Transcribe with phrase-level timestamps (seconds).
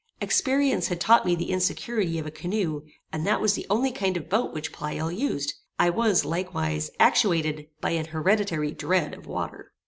[0.19, 2.81] Experience had taught me the insecurity of a canoe,
[3.13, 7.67] and that was the only kind of boat which Pleyel used: I was, likewise, actuated
[7.81, 9.73] by an hereditary dread of water.